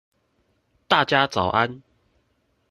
[0.87, 1.83] 大家早安